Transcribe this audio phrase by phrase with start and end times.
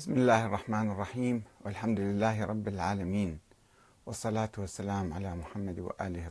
[0.00, 3.38] بسم الله الرحمن الرحيم والحمد لله رب العالمين
[4.06, 6.26] والصلاة والسلام على محمد وآله